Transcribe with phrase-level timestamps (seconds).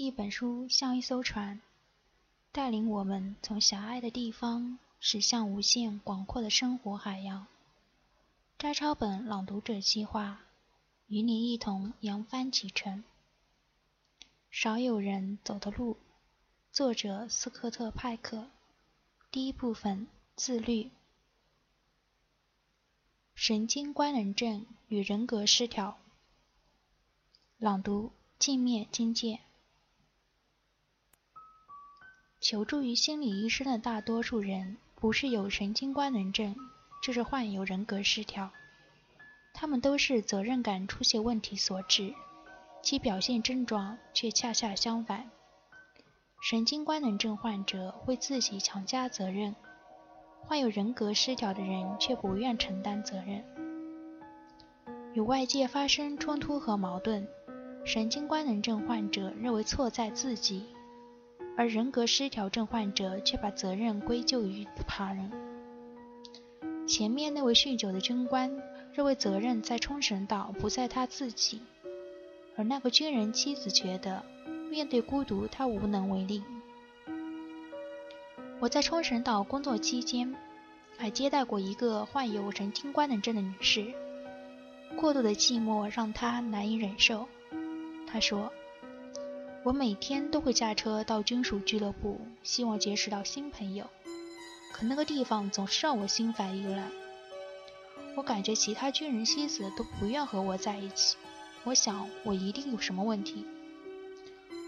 [0.00, 1.60] 一本书像一艘船，
[2.52, 7.48] 带领我们从狭隘的地方驶向无限广阔的生活海洋。
[8.56, 10.38] 摘抄本朗读者计划，
[11.08, 13.02] 与你一同扬帆启程。
[14.52, 15.96] 少有人走的路，
[16.70, 18.46] 作者斯科特·派克。
[19.32, 20.06] 第一部分：
[20.36, 20.92] 自律。
[23.34, 25.98] 神经官能症与人格失调。
[27.58, 29.40] 朗读：镜面金界。
[32.40, 36.54] 求助于心理医生的大多数人，不是有神经官能症，
[37.02, 38.50] 就是患有人格失调。
[39.52, 42.14] 他们都是责任感出现问题所致，
[42.80, 45.28] 其表现症状却恰恰相反。
[46.40, 49.56] 神经官能症患者为自己强加责任，
[50.42, 53.44] 患有人格失调的人却不愿承担责任。
[55.12, 57.26] 与外界发生冲突和矛盾，
[57.84, 60.64] 神经官能症患者认为错在自己，
[61.58, 65.28] 而人格失调症患者却把责任归咎于他人。
[66.86, 68.48] 前面那位酗酒的军官
[68.92, 71.60] 认为责任在冲绳岛不在他自己，
[72.54, 74.24] 而那个军人妻子觉得。
[74.70, 76.42] 面对孤独，他无能为力。
[78.60, 80.36] 我在冲绳岛工作期间，
[80.98, 83.86] 还接待过一个患有神经官能症的女士。
[84.94, 87.26] 过度的寂寞让她难以忍受。
[88.06, 88.52] 她说
[89.68, 93.84] ：“我每天都会驾车到军属俱乐部，希望结识到新朋友，
[94.72, 96.90] 可那个地方总是让我心烦意乱。
[98.16, 101.18] 我感觉其他军人妻子都不愿和我在一起。
[101.64, 103.44] 我想，我一定有什么问题。”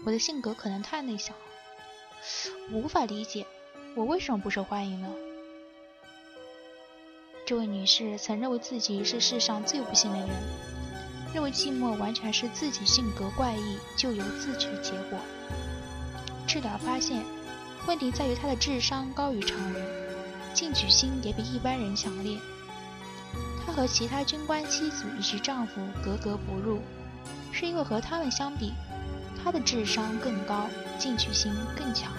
[0.05, 3.47] 我的性格可能太内向了，无法理解
[3.95, 5.11] 我为什么不受欢迎呢？
[7.47, 10.29] 这位女士曾认为自己是世上最不幸的人，
[11.33, 15.19] 认为寂寞完全是自己性格怪异咎由自取结果。
[16.47, 17.23] 治疗发现，
[17.87, 19.85] 问题在于他的智商高于常人，
[20.53, 22.37] 进取心也比一般人强烈。
[23.65, 26.81] 他和其他军官妻子以及丈夫格格不入，
[27.51, 28.73] 是因为和他们相比。
[29.43, 32.11] 他的智商更高，进取心更强。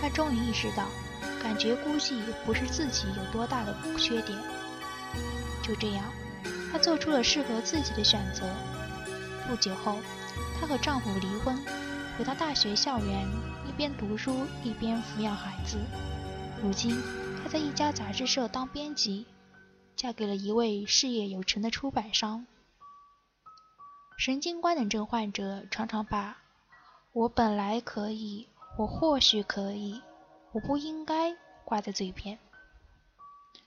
[0.00, 0.86] 他终于意识到，
[1.40, 4.36] 感觉孤寂不是自己有多大的缺点。
[5.62, 6.04] 就这样，
[6.74, 8.52] 她做出了适合自己的选择。
[9.46, 9.96] 不久后，
[10.58, 11.56] 她和丈夫离婚，
[12.18, 13.28] 回到大学校园，
[13.68, 15.78] 一边读书一边抚养孩子。
[16.60, 17.00] 如今，
[17.40, 19.24] 她在一家杂志社当编辑，
[19.94, 22.44] 嫁给了一位事业有成的出版商。
[24.18, 26.38] 神经官能症患者常常把
[27.14, 28.48] “我本来可以
[28.78, 30.02] ”“我或许可以
[30.50, 32.36] ”“我不应该”挂在嘴边。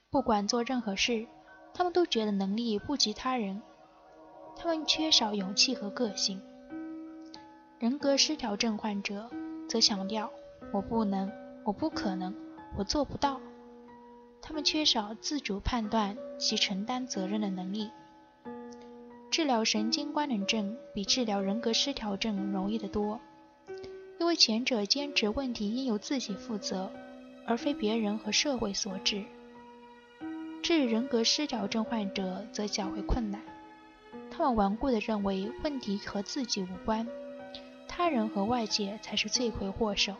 [0.10, 1.26] 不管做任何事，
[1.78, 3.62] 他们都觉得能力不及他人，
[4.56, 6.42] 他们缺少勇气和个性。
[7.78, 9.30] 人格失调症患者
[9.70, 10.32] 则强调
[10.74, 11.32] “我不能
[11.64, 12.34] ”“我不可能
[12.76, 13.40] ”“我做不到”，
[14.42, 17.92] 他们缺少自主判断及承担责任的能力。
[19.30, 23.20] 治疗神经官能症比治疗人格失调症容易得多，
[24.20, 26.92] 因为前者坚持问题应由自己负责，
[27.46, 29.24] 而非别人和社会所致。
[30.68, 33.40] 治人格失调症患者则较为困难，
[34.30, 37.08] 他们顽固地认为问题和自己无关，
[37.88, 40.14] 他人和外界才是罪魁祸首。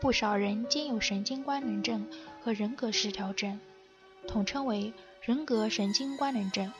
[0.00, 2.06] 不少人兼有神经官能症
[2.40, 3.58] 和人格失调症，
[4.28, 6.72] 统称为人格神经官能症。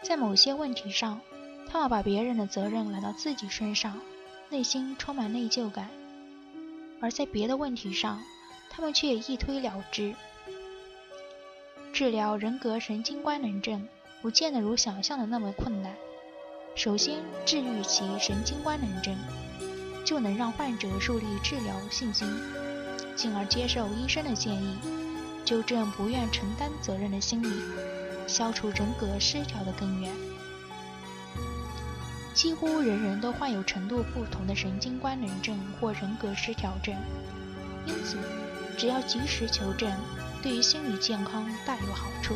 [0.00, 1.20] 在某些问题上，
[1.68, 4.00] 他们把别人的责任揽到自己身上，
[4.48, 5.88] 内心充满内疚感；
[7.02, 8.22] 而在别的问题上，
[8.70, 10.14] 他们却一推了之。
[11.92, 13.88] 治疗人格神经官能症
[14.22, 15.94] 不见得如想象的那么困难。
[16.74, 19.16] 首先，治愈其神经官能症，
[20.04, 22.28] 就能让患者树立治疗信心，
[23.16, 24.76] 进而接受医生的建议，
[25.44, 27.48] 纠正不愿承担责任的心理。
[28.28, 30.12] 消除人格失调的根源。
[32.34, 36.94] 几乎人人都患有程度不同的神经官能症或人格失调症，
[37.86, 38.18] 因此，
[38.76, 39.90] 只要及时求诊，
[40.42, 42.34] 对于心理健康大有好处。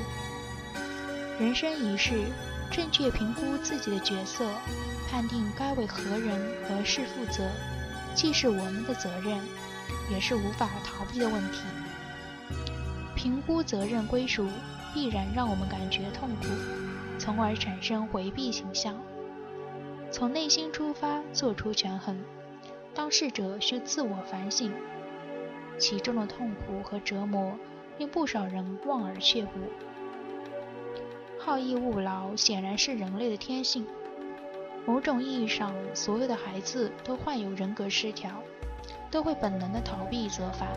[1.38, 2.24] 人生一世，
[2.70, 4.44] 正确评估自己的角色，
[5.10, 7.48] 判定该为何人何事负责，
[8.14, 9.38] 既是我们的责任，
[10.10, 11.62] 也是无法逃避的问题。
[13.14, 14.48] 评估责任归属。
[14.94, 16.44] 必然让我们感觉痛苦，
[17.18, 18.94] 从而产生回避倾向。
[20.10, 22.22] 从内心出发做出权衡，
[22.92, 24.70] 当事者需自我反省，
[25.78, 27.58] 其中的痛苦和折磨
[27.98, 29.50] 令不少人望而却步。
[31.38, 33.86] 好逸恶劳显然是人类的天性，
[34.86, 38.30] 某种意义上，所有的孩子都患有人格失调，
[39.10, 40.68] 都会本能的逃避责罚。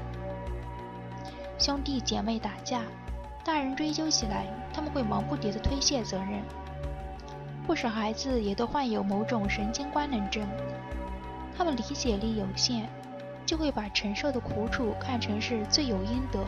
[1.59, 2.81] 兄弟姐妹打架，
[3.43, 6.41] 大人追究起来，他们会忙不迭的推卸责任。
[7.67, 10.47] 不少孩子也都患有某种神经官能症，
[11.55, 12.87] 他们理解力有限，
[13.45, 16.43] 就会把承受的苦楚看成是罪有应得。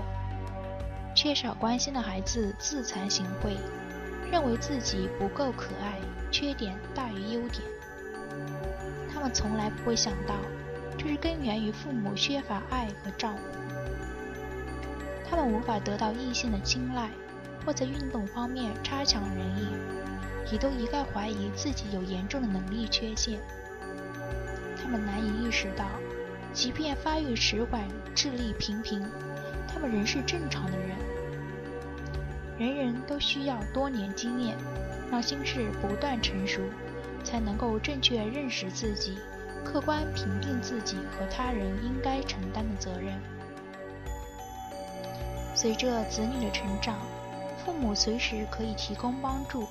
[1.18, 3.58] 缺少关心的孩子自惭形秽，
[4.32, 5.98] 认为自己不够可爱，
[6.30, 7.64] 缺点大于优点。
[9.12, 10.36] 他们从来不会想到，
[10.96, 13.58] 这是根源于父母缺乏爱和照顾。
[15.28, 17.10] 他们无法得到异性的青睐，
[17.66, 23.40] 或在运动方面差强人意，也都一概怀疑自己有严重的能力缺陷。
[24.80, 25.84] 他们难以意识到，
[26.54, 27.82] 即便发育迟缓、
[28.14, 29.04] 智力平平，
[29.68, 30.90] 他们仍是正常的人。
[32.58, 34.58] 人人都需要多年经验，
[35.12, 36.62] 让心智不断成熟，
[37.24, 39.18] 才能够正确认识自己，
[39.64, 43.14] 客观评定自己和他人应该承担的责任。
[45.54, 46.96] 随着子女的成长，
[47.64, 49.68] 父母随时可以提供帮助，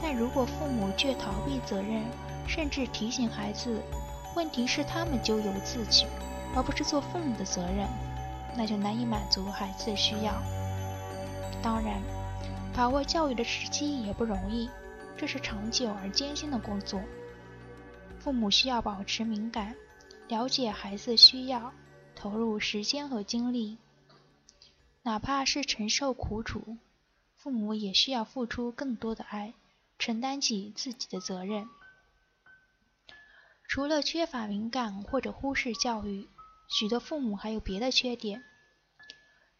[0.00, 2.04] 但如果父母却逃避责任，
[2.46, 3.80] 甚至提醒孩子
[4.36, 6.06] 问题是他们咎由自取，
[6.54, 7.88] 而不是做父母的责任，
[8.58, 10.42] 那就难以满足孩子的需要。
[11.62, 12.02] 当然，
[12.74, 14.68] 把握教育的时机也不容易，
[15.16, 17.00] 这是长久而艰辛的工作。
[18.18, 19.76] 父母需要保持敏感，
[20.26, 21.72] 了解孩子需要，
[22.16, 23.78] 投入时间和精力。
[25.02, 26.78] 哪怕是承受苦楚，
[27.36, 29.54] 父母也需要付出更多的爱，
[30.00, 31.68] 承担起自己的责任。
[33.68, 36.28] 除了缺乏敏感或者忽视教育，
[36.68, 38.42] 许多父母还有别的缺点。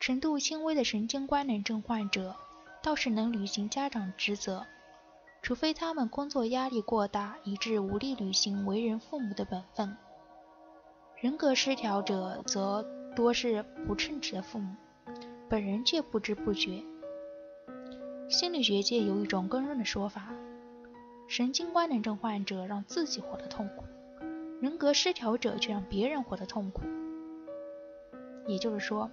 [0.01, 2.37] 程度轻微的神经官能症患者
[2.83, 4.65] 倒是能履行家长职责，
[5.43, 9.97] 除非他们工作压力过大，以致无力履行为人父母的本分。
[11.17, 12.87] 人格失调者则
[13.17, 14.77] 多是不称职的父母，
[15.49, 16.81] 本人却不知不觉。
[18.29, 20.29] 心理学界有一种公认的说法：
[21.27, 23.85] 神经官能症患者让自己活得痛苦，
[24.61, 26.83] 人格失调者却让别人活得痛苦。
[28.47, 29.11] 也就是说。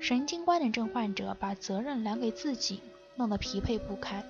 [0.00, 2.80] 神经官能症患者把责任揽给自己，
[3.16, 4.22] 弄得疲惫不堪；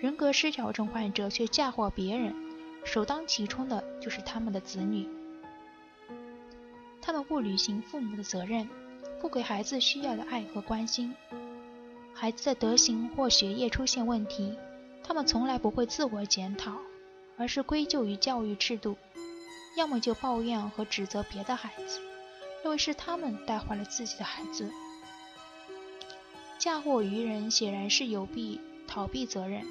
[0.00, 2.34] 人格失调症患者却嫁祸别人，
[2.84, 5.08] 首当其冲的就是他们的子女。
[7.02, 8.68] 他们不履行父母的责任，
[9.20, 11.14] 不给孩子需要的爱和关心。
[12.14, 14.56] 孩子的德行或学业出现问题，
[15.02, 16.78] 他们从来不会自我检讨，
[17.36, 18.96] 而是归咎于教育制度，
[19.76, 22.00] 要么就抱怨和指责别的孩子。
[22.62, 24.70] 认为是他们带坏了自己的孩子，
[26.58, 29.62] 嫁祸于人显然是有必逃避责任。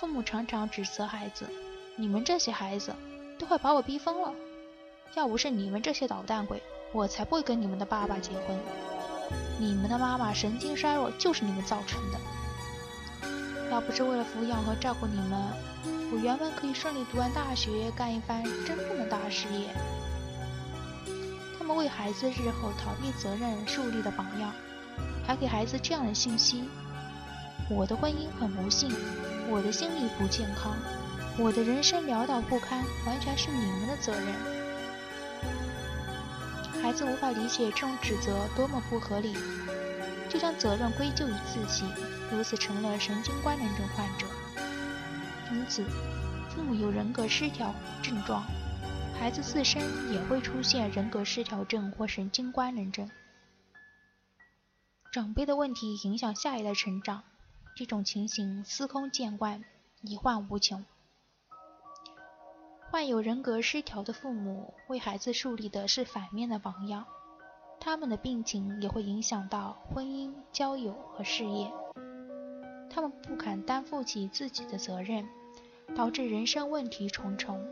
[0.00, 1.46] 父母常常指责孩子
[1.96, 2.94] ：“你们这些孩子
[3.38, 4.32] 都快把我逼疯了，
[5.14, 8.58] 要不是你们这些捣蛋鬼，我才不会跟你们的爸爸结婚。
[9.60, 12.18] 你们的妈妈神经衰弱就是你们造成的。
[13.70, 15.52] 要不是为了抚养和照顾你们，
[16.12, 19.68] 我原本可以顺利读完大学，干一番真正的大事业。”
[21.66, 24.52] 他们为孩子日后逃避责任树立了榜样，
[25.26, 26.62] 还给孩子这样的信息：
[27.70, 28.94] 我的婚姻很不幸，
[29.48, 30.76] 我的心理不健康，
[31.38, 34.26] 我的人生潦倒不堪，完全是你们的责任。
[36.82, 39.34] 孩子无法理解这种指责多么不合理，
[40.28, 41.86] 就将责任归咎于自己，
[42.30, 44.26] 如此成了神经官能症患者。
[45.50, 45.82] 因此，
[46.54, 48.44] 父母有人格失调症状。
[49.18, 53.10] 孩子自身也会出现人格失调症或神经官能症。
[55.12, 57.22] 长辈的问题影响下一代成长，
[57.74, 59.64] 这种情形司空见惯，
[60.02, 60.84] 一患无穷。
[62.90, 67.06] 患有人格失调的父母为孩子树立的是反面的榜样，
[67.80, 71.72] 他们的病情也会影响到婚姻、交友和事业。
[72.90, 75.26] 他们不敢担负起自己的责任，
[75.96, 77.64] 导致人生问题重重。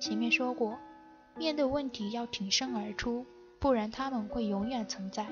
[0.00, 0.78] 前面说过，
[1.36, 3.26] 面对问题要挺身而出，
[3.58, 5.26] 不然他们会永远存在。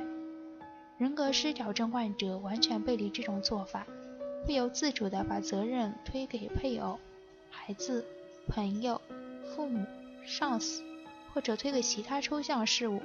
[0.98, 3.86] 人格失调症患者完全背离这种做法，
[4.44, 6.98] 不由自主地把责任推给配偶、
[7.50, 8.04] 孩子、
[8.46, 9.00] 朋友、
[9.46, 9.86] 父母、
[10.26, 10.82] 上司，
[11.32, 13.00] 或者推给其他抽象事物，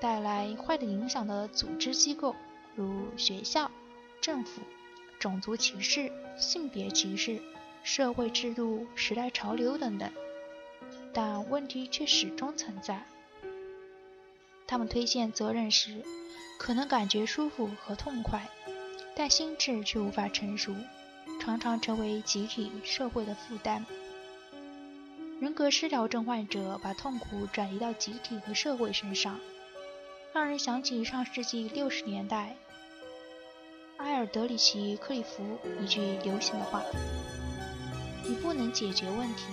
[0.00, 2.34] 带来坏的影响的组织机构，
[2.74, 3.70] 如学校、
[4.22, 4.62] 政府、
[5.18, 7.42] 种族歧视、性别歧视、
[7.82, 10.10] 社会制度、时代潮流等等。
[11.12, 13.02] 但问题却始终存在。
[14.66, 16.02] 他们推卸责任时，
[16.58, 18.48] 可能感觉舒服和痛快，
[19.14, 20.74] 但心智却无法成熟，
[21.38, 23.84] 常常成为集体社会的负担。
[25.40, 29.38] 人格失调症患者把痛苦转移到集体和社会身上，
[30.32, 32.56] 让人想起上世纪六十年代
[33.98, 36.82] 埃尔德里奇·克里夫一句流行的话
[38.52, 39.44] ：“不能解决问题，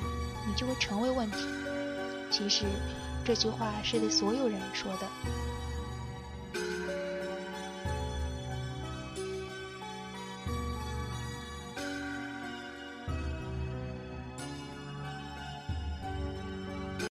[0.46, 1.38] 你就会成为问题。”
[2.30, 2.66] 其实，
[3.24, 5.08] 这句话是对所有人说的。